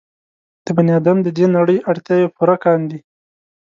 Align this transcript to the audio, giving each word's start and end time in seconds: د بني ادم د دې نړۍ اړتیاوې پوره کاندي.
د 0.65 0.67
بني 0.75 0.91
ادم 0.99 1.17
د 1.23 1.27
دې 1.37 1.45
نړۍ 1.57 1.77
اړتیاوې 1.91 2.27
پوره 2.35 2.55
کاندي. 2.63 2.99